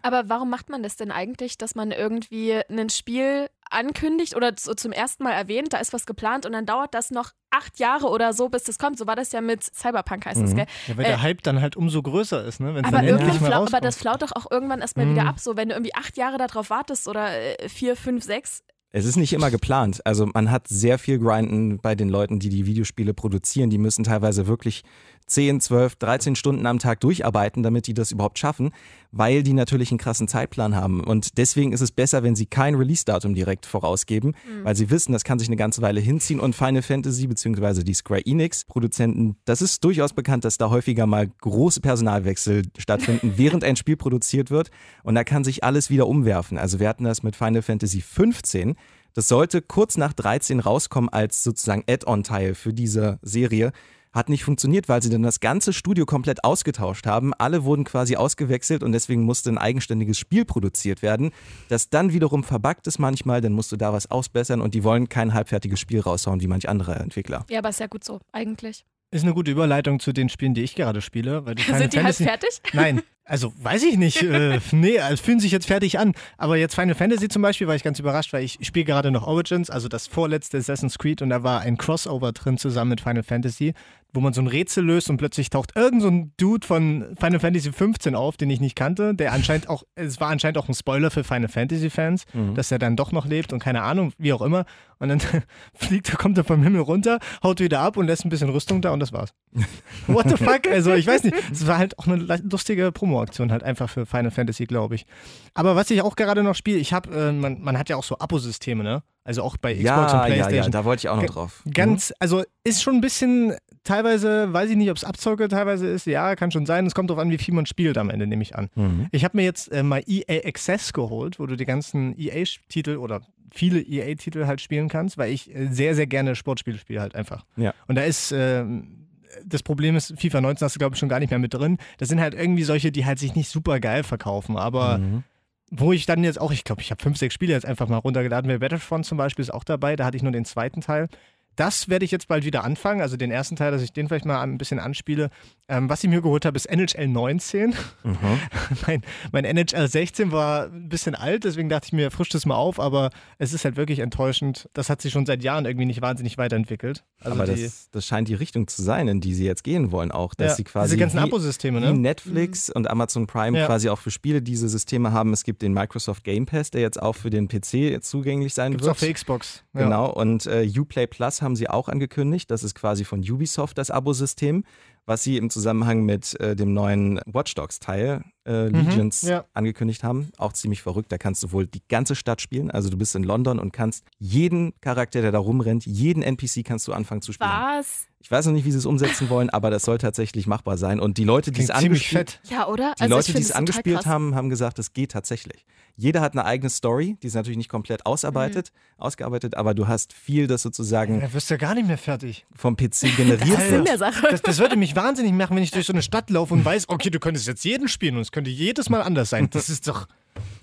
[0.03, 4.73] Aber warum macht man das denn eigentlich, dass man irgendwie ein Spiel ankündigt oder so
[4.75, 8.09] zum ersten Mal erwähnt, da ist was geplant und dann dauert das noch acht Jahre
[8.09, 8.99] oder so, bis das kommt.
[8.99, 10.57] So war das ja mit Cyberpunk, heißt das, Mhm.
[10.57, 10.67] gell?
[10.89, 12.75] Ja, weil Äh, der Hype dann halt umso größer ist, ne?
[12.75, 13.75] Wenn es Aber, dann irgendwann mal flau, rauskommt.
[13.75, 15.11] aber das flaut doch auch irgendwann erstmal Mhm.
[15.13, 15.39] wieder ab.
[15.39, 18.63] So, wenn du irgendwie acht Jahre darauf wartest oder äh, vier, fünf, sechs.
[18.97, 20.01] Es ist nicht immer geplant.
[20.07, 23.69] Also man hat sehr viel Grinden bei den Leuten, die die Videospiele produzieren.
[23.69, 24.85] Die müssen teilweise wirklich
[25.27, 28.73] 10, 12, 13 Stunden am Tag durcharbeiten, damit die das überhaupt schaffen,
[29.11, 31.03] weil die natürlich einen krassen Zeitplan haben.
[31.03, 35.25] Und deswegen ist es besser, wenn sie kein Release-Datum direkt vorausgeben, weil sie wissen, das
[35.25, 36.41] kann sich eine ganze Weile hinziehen.
[36.41, 37.85] Und Final Fantasy bzw.
[37.85, 43.65] die Square Enix-Produzenten, das ist durchaus bekannt, dass da häufiger mal große Personalwechsel stattfinden, während
[43.65, 44.71] ein Spiel produziert wird.
[45.03, 46.59] Und da kann sich alles wieder umwerfen.
[46.59, 48.75] Also wir hatten das mit Final Fantasy 15.
[49.15, 53.73] Das sollte kurz nach 13 rauskommen als sozusagen Add-on-Teil für diese Serie.
[54.15, 57.35] Hat nicht funktioniert, weil sie dann das ganze Studio komplett ausgetauscht haben.
[57.35, 61.33] Alle wurden quasi ausgewechselt und deswegen musste ein eigenständiges Spiel produziert werden,
[61.69, 65.09] das dann wiederum verbuggt ist manchmal, dann musst du da was ausbessern und die wollen
[65.09, 67.45] kein halbfertiges Spiel raushauen wie manch andere Entwickler.
[67.51, 68.85] Ja, aber ist ja gut so, eigentlich.
[69.11, 71.45] Ist eine gute Überleitung zu den Spielen, die ich gerade spiele.
[71.47, 72.61] Sind die halb Fantasy fertig?
[72.73, 74.23] Nein, also weiß ich nicht.
[74.23, 76.13] Äh, nee, es fühlen sich jetzt fertig an.
[76.37, 79.27] Aber jetzt Final Fantasy zum Beispiel war ich ganz überrascht, weil ich spiele gerade noch
[79.27, 83.23] Origins, also das vorletzte Assassin's Creed und da war ein Crossover drin zusammen mit Final
[83.23, 83.75] Fantasy,
[84.13, 87.41] wo man so ein Rätsel löst und plötzlich taucht irgend so ein Dude von Final
[87.41, 90.75] Fantasy 15 auf, den ich nicht kannte, der anscheinend auch, es war anscheinend auch ein
[90.75, 94.33] Spoiler für Final Fantasy Fans, dass er dann doch noch lebt und keine Ahnung, wie
[94.33, 94.67] auch immer.
[94.99, 95.21] Und dann
[95.75, 98.93] fliegt, kommt er vom Himmel runter, haut wieder ab und lässt ein bisschen Rüstung da
[98.93, 99.35] und das war's.
[100.07, 100.69] What the fuck?
[100.71, 102.17] Also ich weiß nicht, es war halt auch eine
[102.51, 105.07] lustige Promo-Aktion halt einfach für Final Fantasy, glaube ich.
[105.55, 108.05] Aber was ich auch gerade noch spiele, ich habe, äh, man, man hat ja auch
[108.05, 109.03] so Abosysteme, ne?
[109.25, 110.65] Also auch bei Xbox Ja, und ja, Playstation.
[110.65, 111.63] ja, da wollte ich auch noch drauf.
[111.73, 116.07] Ganz, also ist schon ein bisschen, teilweise, weiß ich nicht, ob es Abzocke teilweise ist.
[116.07, 116.87] Ja, kann schon sein.
[116.87, 118.69] Es kommt darauf an, wie viel man spielt am Ende, nehme ich an.
[118.75, 119.07] Mhm.
[119.13, 123.23] Ich habe mir jetzt äh, mal EA Access geholt, wo du die ganzen EA-Titel oder
[123.51, 127.45] viele EA-Titel halt spielen kannst, weil ich äh, sehr, sehr gerne Sportspiele spiele halt einfach.
[127.57, 127.73] Ja.
[127.87, 129.04] Und da ist, ähm,
[129.45, 131.79] das Problem ist, FIFA 19 hast du, glaube ich, schon gar nicht mehr mit drin.
[131.99, 135.25] Das sind halt irgendwie solche, die halt sich nicht super geil verkaufen, aber Mhm.
[135.71, 137.97] wo ich dann jetzt auch, ich glaube, ich habe fünf, sechs Spiele jetzt einfach mal
[137.99, 138.49] runtergeladen.
[138.49, 141.09] Wer Battlefront zum Beispiel ist auch dabei, da hatte ich nur den zweiten Teil.
[141.57, 144.25] Das werde ich jetzt bald wieder anfangen, also den ersten Teil, dass ich den vielleicht
[144.25, 145.31] mal ein bisschen anspiele.
[145.67, 147.75] Ähm, was ich mir geholt habe, ist NHL 19.
[148.03, 148.17] Mhm.
[148.87, 149.03] mein,
[149.33, 152.79] mein NHL 16 war ein bisschen alt, deswegen dachte ich mir, frisch das mal auf,
[152.79, 154.69] aber es ist halt wirklich enttäuschend.
[154.75, 157.03] Das hat sich schon seit Jahren irgendwie nicht wahnsinnig weiterentwickelt.
[157.21, 159.91] Also Aber die, das, das scheint die Richtung zu sein, in die sie jetzt gehen
[159.91, 161.95] wollen auch, dass ja, sie quasi diese ganzen Abosysteme, ne?
[161.95, 163.67] Netflix und Amazon Prime Ja.
[163.67, 165.33] quasi auch für Spiele diese Systeme haben.
[165.33, 168.87] Es gibt den Microsoft Game Pass, der jetzt auch für den PC zugänglich sein Gibt's
[168.87, 168.97] wird.
[168.97, 169.65] auch für Xbox.
[169.73, 169.85] Ja.
[169.85, 172.51] Genau, und äh, Uplay Plus haben sie auch angekündigt.
[172.51, 174.65] Das ist quasi von Ubisoft das Abosystem,
[175.07, 179.45] was sie im Zusammenhang mit äh, dem neuen Watch Dogs Teil äh, Legions Mhm, ja.
[179.55, 180.31] angekündigt haben.
[180.39, 181.11] Auch ziemlich verrückt.
[181.13, 182.71] Da kannst du wohl die ganze Stadt spielen.
[182.71, 186.87] Also du bist in London und kannst jeden Charakter, der da rumrennt, jeden NPC kannst
[186.89, 187.51] du anfangen zu spielen.
[187.51, 188.07] Was?
[188.21, 190.99] Ich weiß noch nicht, wie sie es umsetzen wollen, aber das soll tatsächlich machbar sein.
[190.99, 192.41] Und die Leute, die es angespielt.
[192.45, 192.95] Ja, oder?
[192.99, 195.67] die Also Leute, die es angespielt haben, haben gesagt, es geht tatsächlich.
[195.97, 199.03] Jeder hat eine eigene Story, die ist natürlich nicht komplett ausarbeitet, Mhm.
[199.05, 202.47] ausgearbeitet, aber du hast viel, das sozusagen Da wirst du ja gar nicht mehr fertig.
[202.57, 203.89] vom PC generiert Das ist Sinn wird.
[203.89, 204.27] der Sache.
[204.31, 206.89] Das, das würde mich wahnsinnig machen, wenn ich durch so eine Stadt laufe und weiß,
[206.89, 209.49] okay, du könntest jetzt jeden spielen und es könnte jedes Mal anders sein.
[209.51, 210.07] Das ist doch.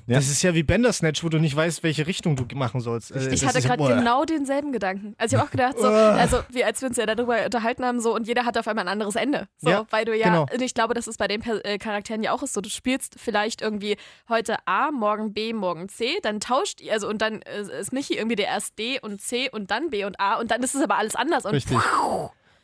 [0.08, 0.16] Ja.
[0.16, 3.12] Das ist ja wie Bandersnatch, wo du nicht weißt, welche Richtung du machen sollst.
[3.12, 5.14] Äh, Ich das hatte ist ja- gerade genau denselben Gedanken.
[5.20, 8.02] Also ich habe auch gedacht, so, also wie als wir uns ja darüber unterhalten haben,
[8.02, 9.48] so und jeder hat auf einmal ein anderes Ende.
[9.60, 10.48] So, Ja, weil du ja, genau.
[10.52, 12.54] und ich glaube, dass es bei den Per- äh, Charakteren ja auch ist.
[12.54, 13.96] So, du spielst vielleicht irgendwie
[14.28, 18.16] heute A, morgen B, morgen C, dann tauscht ihr, also und dann äh, ist Michi
[18.16, 20.82] irgendwie der erst D und C und dann B und A und dann ist es
[20.82, 21.78] aber alles anders und Richtig.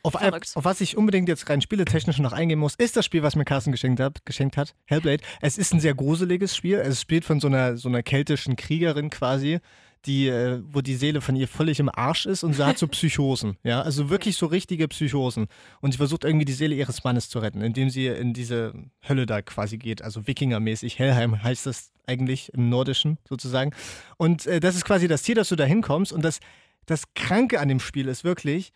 [0.08, 3.22] Auf, ein, auf was ich unbedingt jetzt rein spieletechnisch noch eingehen muss, ist das Spiel,
[3.22, 5.22] was mir Carsten geschenkt hat, geschenkt hat Hellblade.
[5.42, 6.78] Es ist ein sehr gruseliges Spiel.
[6.78, 9.60] Es spielt von so einer, so einer keltischen Kriegerin quasi,
[10.06, 12.88] die, äh, wo die Seele von ihr völlig im Arsch ist und sie hat so
[12.88, 13.58] Psychosen.
[13.64, 15.46] Ja, also wirklich so richtige Psychosen.
[15.82, 18.72] Und sie versucht irgendwie die Seele ihres Mannes zu retten, indem sie in diese
[19.06, 20.00] Hölle da quasi geht.
[20.00, 20.98] Also Wikingermäßig.
[20.98, 23.72] Helheim heißt das eigentlich im Nordischen sozusagen.
[24.16, 26.14] Und äh, das ist quasi das Ziel, dass du da hinkommst.
[26.14, 26.40] Und das,
[26.86, 28.72] das Kranke an dem Spiel ist wirklich,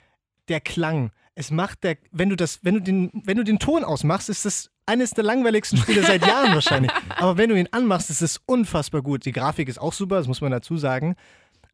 [0.49, 1.11] der Klang.
[1.35, 4.45] Es macht der, wenn du das, wenn du den, wenn du den Ton ausmachst, ist
[4.45, 6.92] das eines der langweiligsten Spiele seit Jahren wahrscheinlich.
[7.16, 9.25] Aber wenn du ihn anmachst, ist es unfassbar gut.
[9.25, 11.16] Die Grafik ist auch super, das muss man dazu sagen.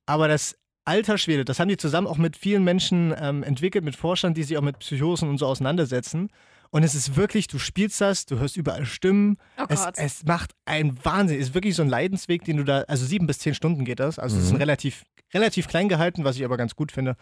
[0.07, 3.97] Aber das alter Schwede, das haben die zusammen auch mit vielen Menschen ähm, entwickelt, mit
[3.97, 6.31] Forschern, die sich auch mit Psychosen und so auseinandersetzen.
[6.71, 9.39] Und es ist wirklich, du spielst das, du hörst überall Stimmen.
[9.59, 11.41] Oh es, es macht einen Wahnsinn.
[11.41, 14.01] Es ist wirklich so ein Leidensweg, den du da, also sieben bis zehn Stunden geht
[14.01, 14.19] das.
[14.19, 17.17] Also es ist ein relativ, relativ klein gehalten, was ich aber ganz gut finde.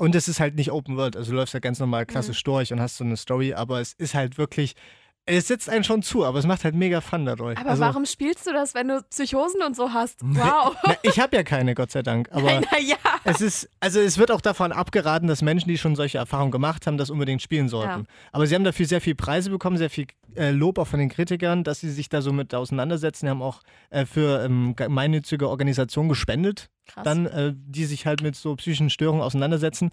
[0.00, 1.14] Und es ist halt nicht Open World.
[1.14, 3.92] Also du läufst ja ganz normal klassisch durch und hast so eine Story, aber es
[3.92, 4.74] ist halt wirklich,
[5.26, 7.58] es setzt einen schon zu, aber es macht halt mega Fun dadurch.
[7.58, 10.20] aber also, warum spielst du das, wenn du Psychosen und so hast?
[10.40, 10.74] Wow.
[10.86, 12.28] Na, ich habe ja keine, Gott sei Dank.
[12.32, 12.96] Aber naja.
[13.24, 16.86] es ist, also es wird auch davon abgeraten, dass Menschen, die schon solche Erfahrungen gemacht
[16.86, 18.00] haben, das unbedingt spielen sollten.
[18.00, 18.06] Ja.
[18.32, 21.10] Aber sie haben dafür sehr viel Preise bekommen, sehr viel äh, Lob auch von den
[21.10, 23.26] Kritikern, dass sie sich da so mit auseinandersetzen.
[23.26, 27.04] Die haben auch äh, für ähm, gemeinnützige Organisationen gespendet, Krass.
[27.04, 29.90] dann, äh, die sich halt mit so psychischen Störungen auseinandersetzen.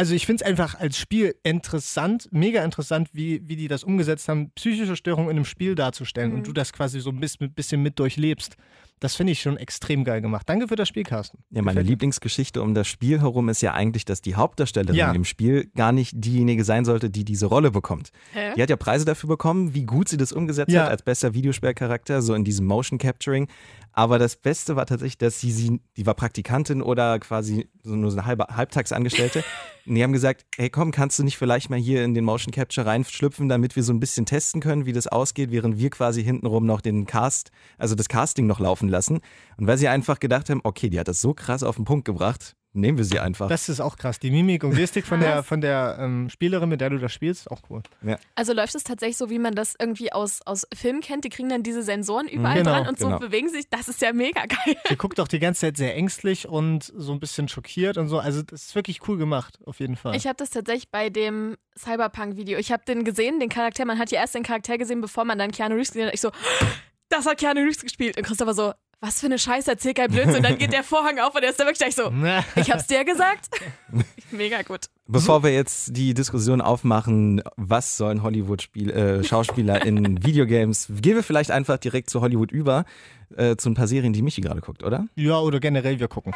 [0.00, 4.30] Also ich finde es einfach als Spiel interessant, mega interessant, wie, wie die das umgesetzt
[4.30, 6.36] haben, psychische Störungen in einem Spiel darzustellen Mhm.
[6.38, 8.56] und du das quasi so ein bis- bisschen mit durchlebst.
[9.00, 10.46] Das finde ich schon extrem geil gemacht.
[10.48, 11.38] Danke für das Spiel, Carsten.
[11.50, 11.88] Ja, meine Gefällt.
[11.88, 15.12] Lieblingsgeschichte um das Spiel herum ist ja eigentlich, dass die Hauptdarstellerin Ja.
[15.12, 18.10] im Spiel gar nicht diejenige sein sollte, die diese Rolle bekommt.
[18.32, 18.52] Hä?
[18.56, 20.82] Die hat ja Preise dafür bekommen, wie gut sie das umgesetzt Ja.
[20.84, 23.48] hat als bester Videospielcharakter, so in diesem Motion Capturing.
[23.92, 28.10] Aber das Beste war tatsächlich, dass sie, sie die war Praktikantin oder quasi so nur
[28.12, 29.42] so eine halbe Halbtagsangestellte.
[29.86, 32.52] Und die haben gesagt, hey komm, kannst du nicht vielleicht mal hier in den Motion
[32.52, 36.22] Capture reinschlüpfen, damit wir so ein bisschen testen können, wie das ausgeht, während wir quasi
[36.22, 39.20] hintenrum noch den Cast, also das Casting noch laufen lassen.
[39.56, 42.04] Und weil sie einfach gedacht haben, okay, die hat das so krass auf den Punkt
[42.04, 43.48] gebracht, nehmen wir sie einfach.
[43.48, 44.20] Das ist auch krass.
[44.20, 47.50] Die Mimik und Gestik von der, von der ähm, Spielerin, mit der du das spielst,
[47.50, 47.82] auch cool.
[48.36, 51.24] Also läuft es tatsächlich so, wie man das irgendwie aus, aus Filmen kennt.
[51.24, 53.18] Die kriegen dann diese Sensoren überall Genau, dran und so genau.
[53.18, 53.68] bewegen sich.
[53.70, 54.76] Das ist ja mega geil.
[54.88, 58.20] Sie guckt auch die ganze Zeit sehr ängstlich und so ein bisschen schockiert und so.
[58.20, 60.14] Also, das ist wirklich cool gemacht, auf jeden Fall.
[60.14, 62.58] Ich habe das tatsächlich bei dem Cyberpunk-Video.
[62.58, 63.84] Ich habe den gesehen, den Charakter.
[63.84, 66.14] Man hat ja erst den Charakter gesehen, bevor man dann Keanu Reeves gesehen hat.
[66.14, 66.30] Ich so,
[67.10, 68.16] das hat Keanu Reeves gespielt.
[68.16, 70.36] Und Christopher so, was für eine Scheiße, erzähl kein Blödsinn.
[70.36, 72.12] Und dann geht der Vorhang auf und er ist da wirklich gleich so,
[72.56, 73.48] ich hab's dir gesagt.
[74.30, 74.86] Mega gut.
[75.06, 81.78] Bevor wir jetzt die Diskussion aufmachen, was sollen Hollywood-Schauspieler in Videogames, gehen wir vielleicht einfach
[81.78, 82.84] direkt zu Hollywood über,
[83.36, 85.06] äh, zu ein paar Serien, die Michi gerade guckt, oder?
[85.16, 86.32] ja, oder generell, wir gucken.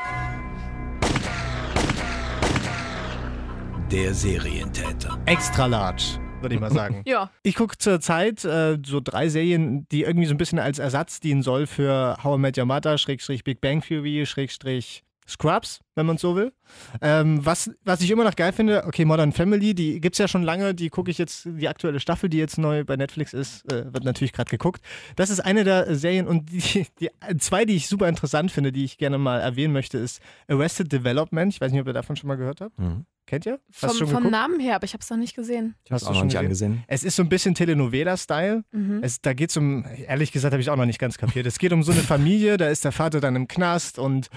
[3.93, 5.21] Der Serientäter.
[5.27, 7.03] Extra large, würde ich mal sagen.
[7.07, 7.31] Ja.
[7.43, 11.43] Ich gucke zurzeit äh, so drei Serien, die irgendwie so ein bisschen als Ersatz dienen
[11.43, 16.19] soll für How I Met Your Mother, Schrägstrich Big Bang Theory, Schrägstrich Scrubs, wenn man
[16.19, 16.53] so will.
[17.01, 20.43] Ähm, was, was ich immer noch geil finde, okay, Modern Family, die gibt's ja schon
[20.43, 23.93] lange, die gucke ich jetzt, die aktuelle Staffel, die jetzt neu bei Netflix ist, äh,
[23.93, 24.83] wird natürlich gerade geguckt.
[25.17, 28.85] Das ist eine der Serien und die, die zwei, die ich super interessant finde, die
[28.85, 31.53] ich gerne mal erwähnen möchte, ist Arrested Development.
[31.53, 32.79] Ich weiß nicht, ob ihr davon schon mal gehört habt.
[32.79, 33.07] Mhm.
[33.27, 33.59] Kennt ihr?
[33.83, 34.31] Hast Vom, vom?
[34.31, 35.75] Namen her, aber ich hab's noch nicht gesehen.
[35.85, 36.67] Ich hab's Hast auch du noch schon nicht gesehen?
[36.73, 36.85] angesehen.
[36.89, 38.65] Es ist so ein bisschen Telenovela-Style.
[38.73, 39.01] Mhm.
[39.03, 41.47] Es, da geht es um, ehrlich gesagt, habe ich auch noch nicht ganz kapiert.
[41.47, 44.29] Es geht um so eine Familie, da ist der Vater dann im Knast und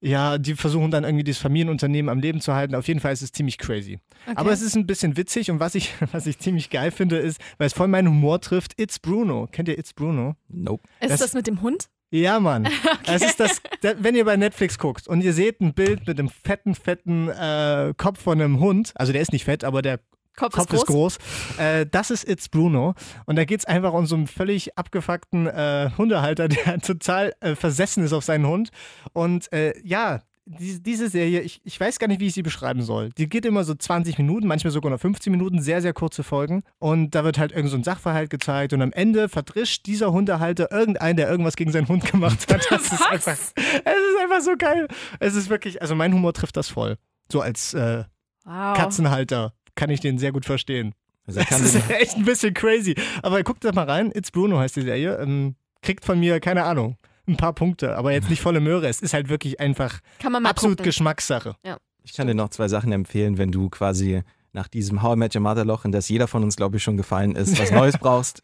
[0.00, 2.74] ja, die versuchen dann irgendwie das Familienunternehmen am Leben zu halten.
[2.74, 3.98] Auf jeden Fall ist es ziemlich crazy.
[4.26, 4.36] Okay.
[4.36, 7.40] Aber es ist ein bisschen witzig und was ich, was ich ziemlich geil finde, ist,
[7.58, 9.48] weil es voll meinen Humor trifft, It's Bruno.
[9.50, 10.36] Kennt ihr It's Bruno?
[10.48, 10.84] Nope.
[11.00, 11.88] ist das- das, mit dem Hund?
[12.10, 12.68] Ja, Mann.
[13.08, 16.18] Es ist das, da, wenn ihr bei Netflix guckt und ihr seht ein Bild mit
[16.18, 20.00] einem fetten, fetten äh, Kopf von einem Hund, also der ist nicht fett, aber der
[20.36, 21.18] Kopf, Kopf ist groß.
[21.58, 22.94] Äh, das ist It's Bruno.
[23.24, 27.54] Und da geht es einfach um so einen völlig abgefuckten äh, Hundehalter, der total äh,
[27.54, 28.70] versessen ist auf seinen Hund.
[29.12, 32.82] Und äh, ja, die, diese Serie, ich, ich weiß gar nicht, wie ich sie beschreiben
[32.82, 33.10] soll.
[33.18, 36.62] Die geht immer so 20 Minuten, manchmal sogar noch 15 Minuten, sehr, sehr kurze Folgen.
[36.78, 38.72] Und da wird halt irgend so ein Sachverhalt gezeigt.
[38.72, 42.66] Und am Ende verdrischt dieser Hundehalter irgendeinen, der irgendwas gegen seinen Hund gemacht hat.
[42.70, 43.06] Das ist Was?
[43.10, 44.86] einfach, es ist einfach so geil.
[45.18, 46.96] Es ist wirklich, also mein Humor trifft das voll.
[47.30, 48.04] So als äh,
[48.44, 48.76] Wow.
[48.76, 50.94] Katzenhalter kann ich den sehr gut verstehen.
[51.26, 52.94] Also er Das kann ist echt ein bisschen crazy.
[53.22, 54.12] Aber guckt da mal rein.
[54.14, 55.16] It's Bruno heißt die Serie.
[55.20, 56.96] Ähm, kriegt von mir, keine Ahnung,
[57.28, 58.88] ein paar Punkte, aber jetzt nicht volle Möhre.
[58.88, 60.86] Es ist halt wirklich einfach Kann man mal absolut gucken.
[60.86, 61.56] Geschmackssache.
[62.02, 64.22] ich kann dir noch zwei Sachen empfehlen, wenn du quasi
[64.56, 66.82] nach diesem How I Met Your Mother Loch, in das jeder von uns, glaube ich,
[66.82, 68.42] schon gefallen ist, was Neues brauchst,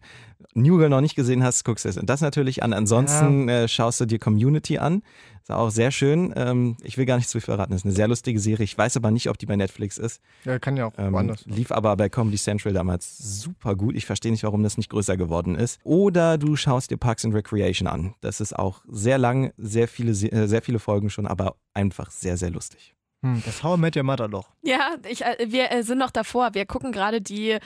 [0.54, 2.72] New Girl noch nicht gesehen hast, guckst du es das natürlich an.
[2.74, 5.02] Ansonsten äh, schaust du dir Community an.
[5.40, 6.32] Ist auch sehr schön.
[6.36, 7.72] Ähm, ich will gar nicht zu viel verraten.
[7.72, 8.62] Ist eine sehr lustige Serie.
[8.64, 10.20] Ich weiß aber nicht, ob die bei Netflix ist.
[10.44, 11.44] Ja, kann ja auch Ähm, woanders.
[11.46, 13.96] lief aber bei Comedy Central damals super gut.
[13.96, 15.80] Ich verstehe nicht, warum das nicht größer geworden ist.
[15.82, 18.14] Oder du schaust dir Parks and Recreation an.
[18.20, 22.36] Das ist auch sehr lang, sehr viele, äh, sehr viele Folgen schon, aber einfach sehr,
[22.36, 22.94] sehr lustig.
[23.22, 24.48] Hm, das How I Met Your Mother Loch.
[24.62, 26.54] Ja, ich, äh, wir äh, sind noch davor.
[26.54, 27.58] Wir gucken gerade die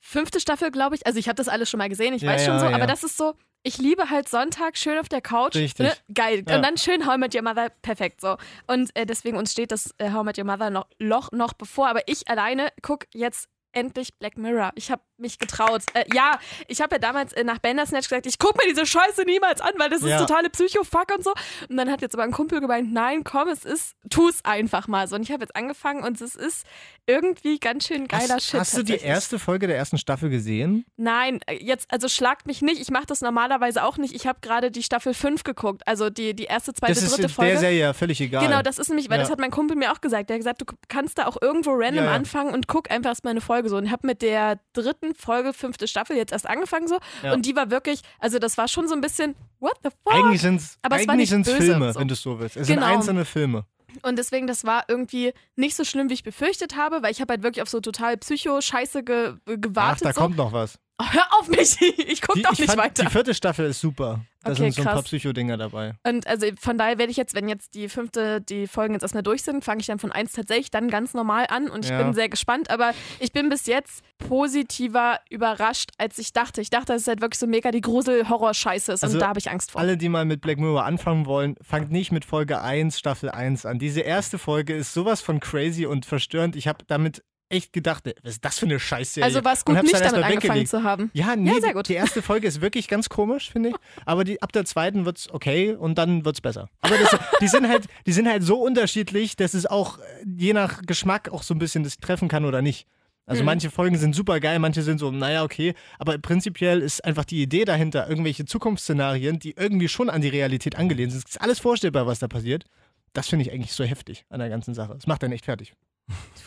[0.00, 1.06] fünfte Staffel, glaube ich.
[1.06, 2.74] Also ich habe das alles schon mal gesehen, ich Ja, weiß schon ja, so, ja.
[2.74, 5.54] aber das ist so, ich liebe halt Sonntag schön auf der Couch.
[5.54, 5.86] Richtig.
[5.86, 5.92] Ne?
[6.14, 6.38] Geil.
[6.38, 8.36] Und dann schön How I Met Your Mother, perfekt so.
[8.66, 11.52] Und äh, deswegen uns steht das äh, How I Met Your Mother noch, Loch noch
[11.52, 14.72] bevor, aber ich alleine gucke jetzt endlich Black Mirror.
[14.74, 15.82] Ich habe mich getraut.
[15.94, 19.22] Äh, ja, ich habe ja damals äh, nach Bandersnatch gesagt, ich gucke mir diese Scheiße
[19.24, 20.16] niemals an, weil das Ja.
[20.16, 21.32] ist totale Psycho-Fuck und so.
[21.68, 24.88] Und dann hat jetzt aber ein Kumpel gemeint, nein, komm, es ist, tu es einfach
[24.88, 25.16] mal so.
[25.16, 26.64] Und ich habe jetzt angefangen und es ist
[27.06, 28.60] irgendwie ganz schön geiler hast, Shit.
[28.60, 30.84] Hast du die erste Folge der ersten Staffel gesehen?
[30.96, 32.80] Nein, äh, jetzt, also schlagt mich nicht.
[32.80, 34.14] Ich mache das normalerweise auch nicht.
[34.14, 37.22] Ich habe gerade die Staffel 5 geguckt, also die, die erste, zweite, das ist dritte
[37.24, 37.50] in Folge.
[37.52, 38.46] der Serie ja völlig egal.
[38.46, 39.22] Genau, das ist nämlich, weil Ja.
[39.24, 40.28] das hat mein Kumpel mir auch gesagt.
[40.30, 42.12] Der hat gesagt, du kannst da auch irgendwo random ja.
[42.12, 43.76] anfangen und guck einfach erstmal eine Folge so.
[43.76, 46.98] Und habe mit der dritten Folge, fünfte Staffel jetzt erst angefangen so.
[47.22, 47.32] Ja.
[47.32, 50.14] Und die war wirklich, also das war schon so ein bisschen, what the fuck?
[50.14, 52.00] Eigentlich sind es eigentlich sind's böse, Filme, so.
[52.00, 52.56] wenn du es so willst.
[52.56, 52.82] Es Genau.
[52.86, 53.64] sind einzelne Filme.
[54.02, 57.32] Und deswegen, das war irgendwie nicht so schlimm, wie ich befürchtet habe, weil ich habe
[57.32, 60.04] halt wirklich auf so total Psycho-Scheiße ge Ach, gewartet.
[60.06, 60.20] da so.
[60.20, 60.78] kommt noch was.
[61.00, 61.76] Oh, hör auf mich!
[62.10, 63.04] Ich guck Die, doch ich nicht fand, weiter.
[63.04, 64.20] Die vierte Staffel ist super.
[64.42, 65.02] Da Okay, sind so ein paar.
[65.02, 65.94] Psycho-Dinger dabei.
[66.06, 69.22] Und also von daher werde ich jetzt, wenn jetzt die fünfte, die Folgen jetzt erstmal
[69.22, 72.02] durch sind, fange ich dann von eins tatsächlich dann ganz normal an und ich Ja.
[72.02, 72.70] bin sehr gespannt.
[72.70, 76.60] Aber ich bin bis jetzt positiver überrascht, als ich dachte.
[76.60, 79.38] Ich dachte, dass es halt wirklich so mega die Grusel-Horror-Scheiße ist Also und da habe
[79.38, 79.80] ich Angst vor.
[79.80, 83.66] Alle, die mal mit Black Mirror anfangen wollen, fangt nicht mit Folge 1, Staffel 1
[83.66, 83.78] an.
[83.78, 86.56] Diese erste Folge ist sowas von crazy und verstörend.
[86.56, 89.24] Ich habe damit echt gedacht, ey, was ist das für eine Scheißserie?
[89.24, 90.68] Also war es gut, nicht damit angefangen weggelegt.
[90.70, 91.10] zu haben.
[91.12, 91.88] Ja, nee, sehr gut.
[91.88, 93.74] die erste Folge ist wirklich ganz komisch, finde ich.
[94.06, 96.68] Aber die, ab der zweiten wird's okay und dann wird's besser.
[96.80, 100.02] Aber das, die, sind halt, die sind halt so unterschiedlich, dass es auch äh,
[100.36, 102.86] je nach Geschmack auch so ein bisschen das treffen kann oder nicht.
[103.26, 103.46] Also Mhm.
[103.46, 105.74] manche Folgen sind super geil, manche sind so, naja, okay.
[105.98, 110.76] Aber prinzipiell ist einfach die Idee dahinter, irgendwelche Zukunftsszenarien, die irgendwie schon an die Realität
[110.76, 111.24] angelehnt sind.
[111.24, 112.64] Es ist alles vorstellbar, was da passiert.
[113.12, 114.94] Das finde ich eigentlich so heftig an der ganzen Sache.
[114.94, 115.74] Das macht einen echt fertig.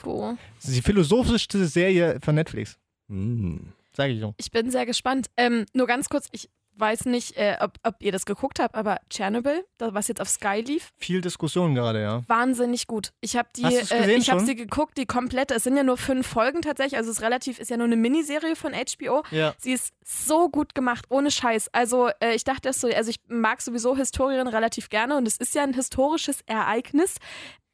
[0.02, 0.36] Puh.
[0.58, 2.78] Das ist die philosophischste Serie von Netflix,
[3.10, 3.72] Hm.
[3.96, 4.34] sage ich so.
[4.38, 5.28] Ich bin sehr gespannt.
[5.38, 9.00] Ähm, nur ganz kurz, ich weiß nicht, äh, ob, ob ihr das geguckt habt, aber
[9.10, 12.22] Tschernobyl, das, was jetzt auf Sky lief, Viel Diskussion gerade, ja.
[12.28, 13.12] wahnsinnig gut.
[13.22, 15.56] Ich habe die, äh, ich habe sie geguckt, die komplette.
[15.56, 17.96] Es sind ja nur fünf Folgen tatsächlich, also es ist relativ, ist ja nur eine
[17.96, 19.24] Miniserie von HBO.
[19.32, 19.54] Ja.
[19.58, 21.70] Sie ist so gut gemacht, ohne Scheiß.
[21.74, 25.56] Also äh, ich dachte so, also ich mag sowieso Historien relativ gerne und es ist
[25.56, 27.16] ja ein historisches Ereignis.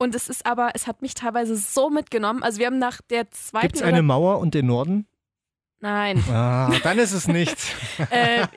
[0.02, 2.42] Und es ist aber, es hat mich teilweise so mitgenommen.
[2.42, 5.08] Also wir haben nach der zweiten Gibt es eine Mauer und den Norden?
[5.82, 6.22] Nein.
[6.30, 7.68] Ah, dann ist es nichts.
[8.12, 8.48] äh, äh,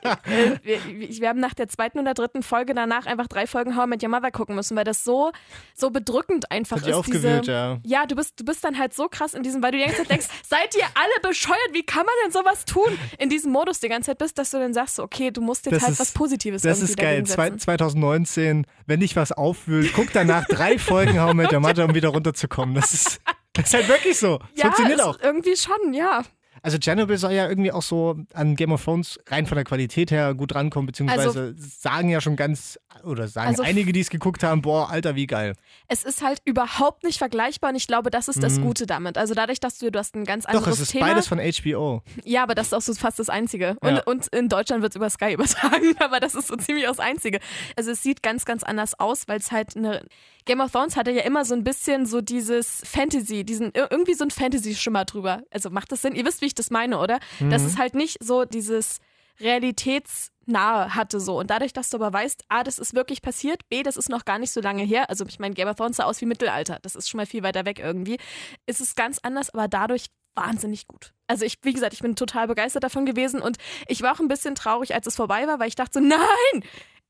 [0.63, 3.89] wir, wir haben nach der zweiten oder dritten Folge danach einfach drei Folgen How I
[3.89, 5.31] Met Your Mother gucken müssen, weil das so,
[5.73, 6.93] so bedrückend einfach Hat ist.
[6.95, 7.77] aufgewühlt, diese, ja.
[7.83, 9.99] ja, du bist, du bist dann halt so krass in diesem, weil du die ganze
[9.99, 11.57] Zeit denkst, seid ihr alle bescheuert?
[11.71, 12.97] Wie kann man denn sowas tun?
[13.19, 15.65] In diesem Modus die ganze Zeit bist, dass du dann sagst, so, okay, du musst
[15.65, 17.23] jetzt Das halt ist- was Positives Das ist geil.
[17.25, 17.59] Zwei, setzen.
[17.59, 21.93] 2019, wenn dich was aufwühlt, guck danach drei Folgen How I Met Your Mother, um
[21.95, 22.75] wieder runterzukommen.
[22.75, 23.21] Das ist,
[23.53, 24.39] das ist halt wirklich so.
[24.39, 25.19] Das Ja, funktioniert auch.
[25.21, 26.23] irgendwie schon, ja.
[26.63, 30.11] Also Chernobyl soll ja irgendwie auch so an Game of Thrones rein von der Qualität
[30.11, 34.43] her gut rankommen, beziehungsweise sagen ja schon ganz, oder sagen Also- einige, die es geguckt
[34.43, 35.55] haben, boah, Alter, wie geil.
[35.89, 39.17] Es ist halt überhaupt nicht vergleichbar und ich glaube, das ist das Gute damit.
[39.17, 40.69] Also dadurch, dass du, du hast ein ganz anderes Mhm.
[40.69, 41.07] Doch, es ist Thema.
[41.07, 42.01] beides von HBO.
[42.23, 43.75] Ja, aber das ist auch so fast das Einzige.
[43.81, 44.03] Und, Ja.
[44.05, 46.99] und in Deutschland wird es über Sky übertragen, aber das ist so ziemlich auch das
[46.99, 47.39] Einzige.
[47.75, 50.05] Also es sieht ganz, ganz anders aus, weil es halt eine.
[50.45, 54.13] Game of Thrones hatte ja immer so ein bisschen so dieses Fantasy, diesen ir- irgendwie
[54.13, 55.41] so ein Fantasy-Schimmer drüber.
[55.51, 56.15] Also macht das Sinn?
[56.15, 57.19] Ihr wisst, wie ich das meine, oder?
[57.39, 58.97] Dass es halt nicht so dieses
[59.39, 61.39] realitätsnahe hatte so.
[61.39, 64.25] Und dadurch, dass du aber weißt, A, das ist wirklich passiert, B, das ist noch
[64.25, 65.09] gar nicht so lange her.
[65.09, 66.79] Also ich meine, Game of Thrones sah aus wie Mittelalter.
[66.81, 68.17] Das ist schon mal viel weiter weg irgendwie.
[68.65, 71.13] Ist es ganz anders, aber dadurch wahnsinnig gut.
[71.27, 74.27] Also ich, wie gesagt, ich bin total begeistert davon gewesen und ich war auch ein
[74.27, 76.63] bisschen traurig, als es vorbei war, weil ich dachte so, nein,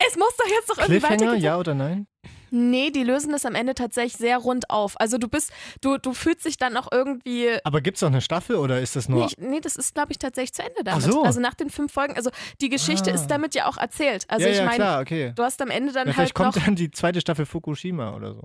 [0.06, 1.42] es muss doch jetzt doch irgendwie weitergehen.
[1.42, 2.08] ja oder nein?
[2.56, 4.94] Nee, die lösen das am Ende tatsächlich sehr rund auf.
[5.02, 7.50] Also du bist, du, du fühlst dich dann auch irgendwie.
[7.64, 9.26] Aber gibt es noch eine Staffel oder ist das nur.
[9.38, 11.04] Nee, nee, das ist, glaube ich, tatsächlich zu Ende damit.
[11.04, 11.24] Ach so.
[11.24, 12.30] Also nach den fünf Folgen, also
[12.62, 13.16] die Geschichte Ah.
[13.16, 14.26] ist damit ja auch erzählt.
[14.28, 15.34] Also ja, ich ja, meine, klar, okay.
[15.36, 16.64] du hast am Ende dann Ja, halt vielleicht kommt noch.
[16.64, 18.44] dann die zweite Staffel Fukushima oder so.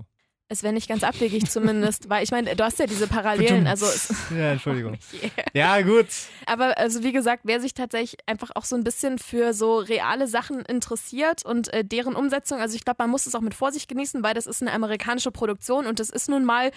[0.51, 3.67] Es wäre nicht ganz abwegig zumindest, weil ich meine, du hast ja diese Parallelen.
[3.67, 3.85] Also
[4.35, 4.97] Ja, Entschuldigung.
[5.53, 5.77] Yeah.
[5.77, 6.07] Ja, gut.
[6.45, 10.27] Aber also wie gesagt, wer sich tatsächlich einfach auch so ein bisschen für so reale
[10.27, 13.87] Sachen interessiert und äh, deren Umsetzung, also ich glaube, man muss es auch mit Vorsicht
[13.89, 16.71] genießen, weil das ist eine amerikanische Produktion und das ist nun mal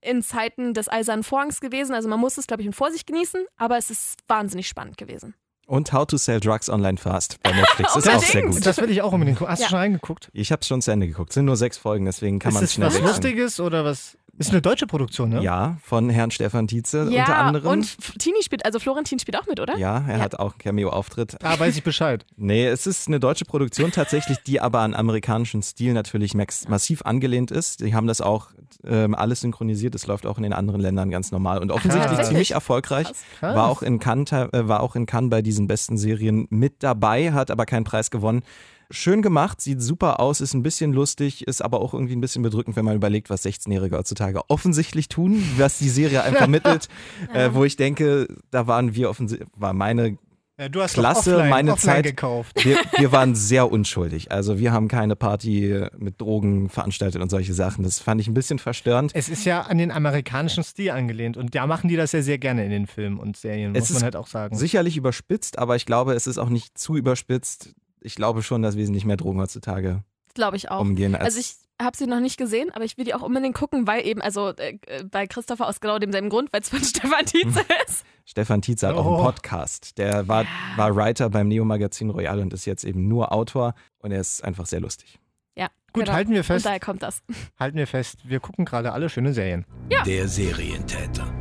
[0.00, 1.94] in Zeiten des Eisernen Vorhangs gewesen.
[1.94, 5.34] Also man muss es, glaube ich, mit Vorsicht genießen, aber es ist wahnsinnig spannend gewesen.
[5.66, 8.64] Und How to Sell Drugs Online Fast bei Netflix ist auch sehr gut.
[8.64, 9.50] Das will ich auch unbedingt gucken.
[9.50, 9.66] Hast Ja.
[9.66, 10.30] du schon reingeguckt?
[10.32, 11.32] Ich habe schon zu Ende geguckt.
[11.32, 13.08] Sind nur sechs Folgen, deswegen kann ist man das schnell was wechseln.
[13.08, 14.16] Lustiges oder was?
[14.38, 15.42] Ist eine deutsche Produktion, ne?
[15.42, 17.68] Ja, von Herrn Stefan Tietze ja, unter anderem.
[17.70, 19.76] und Tini spielt, also Florentin spielt auch mit, oder?
[19.78, 20.22] ja, er Ja.
[20.22, 21.36] hat auch einen Cameo-Auftritt.
[21.42, 22.24] Ah, weiß ich Bescheid.
[22.36, 27.02] Nee, es ist eine deutsche Produktion tatsächlich, die aber an amerikanischen Stil natürlich max massiv
[27.02, 27.80] angelehnt ist.
[27.80, 28.48] Die haben das auch
[28.84, 29.94] ähm, alles synchronisiert.
[29.94, 32.28] Das läuft auch in den anderen Ländern ganz normal und offensichtlich Krass.
[32.28, 33.08] ziemlich erfolgreich.
[33.40, 33.56] Krass.
[33.56, 37.32] War auch in Cannes, äh, war auch in Cannes bei diesen besten Serien mit dabei,
[37.32, 38.42] hat aber keinen Preis gewonnen.
[38.90, 42.42] Schön gemacht, sieht super aus, ist ein bisschen lustig, ist aber auch irgendwie ein bisschen
[42.42, 46.88] bedrückend, wenn man überlegt, was 16-Jährige heutzutage offensichtlich tun, was die Serie einem vermittelt,
[47.34, 50.18] äh, wo ich denke, da waren wir offensichtlich, war meine
[50.58, 52.04] Ja, du hast Klasse, offline, meine offline Zeit.
[52.04, 52.64] gekauft.
[52.64, 54.30] wir, wir waren sehr unschuldig.
[54.30, 57.82] Also wir haben keine Party mit Drogen veranstaltet und solche Sachen.
[57.82, 59.10] Das fand ich ein bisschen verstörend.
[59.14, 62.38] Es ist ja an den amerikanischen Stil angelehnt und da machen die das ja sehr
[62.38, 64.56] gerne in den Filmen und Serien, Es muss man halt auch sagen.
[64.56, 67.74] Sicherlich überspitzt, aber ich glaube, es ist auch nicht zu überspitzt.
[68.06, 70.80] Ich glaube schon, dass wesentlich mehr Drogen heutzutage Glaube ich auch.
[70.80, 71.14] umgehen.
[71.16, 73.86] Als Also ich habe sie noch nicht gesehen, aber ich will die auch unbedingt gucken,
[73.86, 77.26] weil eben, also äh, äh, bei Christopher aus genau demselben Grund, weil es von Stefan
[77.26, 78.04] Tietze ist.
[78.24, 79.14] Stefan Tietze hat auch Oh.
[79.16, 79.98] einen Podcast.
[79.98, 80.44] Der war,
[80.76, 84.66] war Writer beim Neo-Magazin Royal und ist jetzt eben nur Autor und er ist einfach
[84.66, 85.18] sehr lustig.
[85.56, 86.12] Ja, Gut, genau.
[86.16, 87.22] halten wir Und fest, daher kommt das.
[87.58, 89.66] halten wir fest, wir gucken gerade alle schöne Serien.
[90.06, 91.35] Der Serientäter.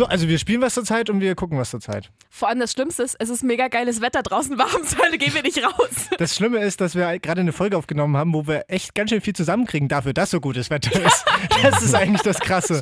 [0.00, 2.10] So, also wir spielen was zur Zeit und wir gucken was zur Zeit.
[2.30, 5.34] Vor allem das Schlimmste ist, es ist mega geiles Wetter draußen, warum zur Hölle gehen
[5.34, 6.08] wir nicht raus?
[6.16, 9.20] Das Schlimme ist, dass wir gerade eine Folge aufgenommen haben, wo wir echt ganz schön
[9.20, 11.26] viel zusammenkriegen dafür, dass so gutes Wetter ist.
[11.62, 12.80] Das ist eigentlich das Krasse.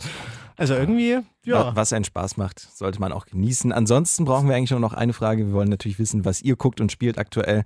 [0.57, 1.75] Also irgendwie, ja.
[1.75, 3.73] Was einen Spaß macht, sollte man auch genießen.
[3.73, 5.49] Ansonsten brauchen wir eigentlich nur noch eine Frage.
[5.49, 7.65] Wir wollen natürlich wissen, was ihr guckt und spielt aktuell.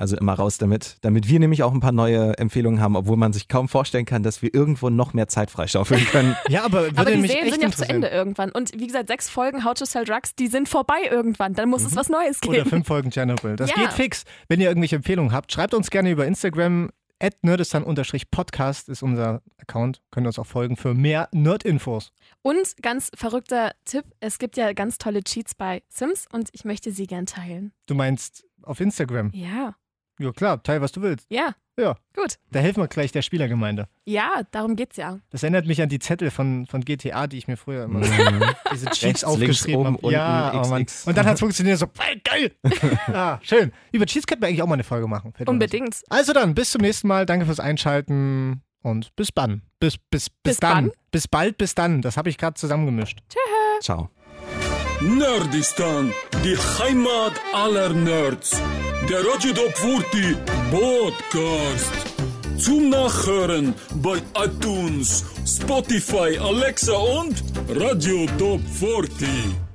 [0.00, 3.34] Also immer raus damit, damit wir nämlich auch ein paar neue Empfehlungen haben, obwohl man
[3.34, 6.34] sich kaum vorstellen kann, dass wir irgendwo noch mehr Zeit freischaufeln können.
[6.48, 7.86] Ja, aber würde Aber die mich Serien sind ja auch zu.
[7.86, 8.50] Ende irgendwann.
[8.50, 11.52] Und wie gesagt, sechs Folgen How to Sell Drugs, die sind vorbei irgendwann.
[11.52, 12.54] Dann muss es was Neues geben.
[12.54, 13.56] Oder fünf Folgen Chernobyl.
[13.56, 13.76] Das Ja.
[13.76, 14.24] geht fix.
[14.48, 16.88] Wenn ihr irgendwelche Empfehlungen habt, schreibt uns gerne über Instagram.
[17.42, 20.00] nerdistan-podcast ist unser Account.
[20.10, 22.12] Könnt ihr uns auch folgen für mehr Nerd-Infos.
[22.40, 26.90] Und ganz verrückter Tipp, es gibt ja ganz tolle Cheats bei Sims und ich möchte
[26.90, 27.72] sie gern teilen.
[27.86, 29.30] Du meinst auf Instagram?
[29.34, 29.74] Ja,
[30.20, 31.26] Ja, klar, teil, was du willst.
[31.30, 32.36] ja, Ja, gut.
[32.50, 33.88] da helfen wir gleich der Spielergemeinde.
[34.04, 35.18] Ja, darum geht's ja.
[35.30, 38.00] Das erinnert mich an die Zettel von, von GTA, die ich mir früher immer
[38.72, 40.12] diese Cheats aufgeschrieben habe.
[40.12, 40.86] Ja, unten, oh Mann.
[41.06, 42.52] Und dann hat es funktioniert so, ey, geil.
[43.14, 43.72] ah, schön.
[43.92, 45.32] Über Cheats könnten wir eigentlich auch mal eine Folge machen.
[45.46, 46.02] Unbedingt.
[46.10, 47.24] Also dann, bis zum nächsten Mal.
[47.24, 49.62] Danke fürs Einschalten und bis dann.
[49.78, 50.86] Bis, bis, bis, Bis dann.
[50.86, 50.92] wann?
[51.10, 52.02] Bis bald, bis dann.
[52.02, 53.20] Das habe ich gerade zusammengemischt.
[53.80, 54.10] Ciao.
[55.00, 56.12] Nerdistan,
[56.44, 58.60] die Heimat aller Nerds.
[59.10, 60.36] Der Top 40
[60.70, 61.90] Podcast.
[62.56, 69.69] Zum Nachhören bei iTunes, Spotify, Alexa und Radio Top 40.